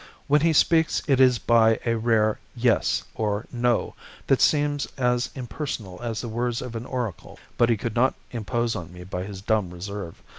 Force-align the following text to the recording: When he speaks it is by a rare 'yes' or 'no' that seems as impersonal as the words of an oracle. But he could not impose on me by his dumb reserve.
When 0.25 0.41
he 0.41 0.51
speaks 0.51 1.03
it 1.07 1.19
is 1.19 1.37
by 1.37 1.79
a 1.85 1.93
rare 1.95 2.39
'yes' 2.55 3.03
or 3.13 3.45
'no' 3.51 3.93
that 4.25 4.41
seems 4.41 4.87
as 4.97 5.29
impersonal 5.35 5.99
as 6.01 6.21
the 6.21 6.27
words 6.27 6.59
of 6.59 6.75
an 6.75 6.87
oracle. 6.87 7.37
But 7.55 7.69
he 7.69 7.77
could 7.77 7.93
not 7.95 8.15
impose 8.31 8.75
on 8.75 8.91
me 8.91 9.03
by 9.03 9.25
his 9.25 9.43
dumb 9.43 9.69
reserve. 9.69 10.23